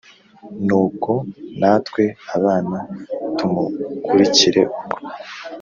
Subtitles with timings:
[0.65, 1.11] Nuko
[1.59, 2.03] natwe
[2.35, 2.77] abana
[3.37, 4.97] tumukurikire ubwo